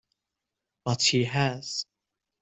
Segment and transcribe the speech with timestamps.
[0.83, 1.85] But she has.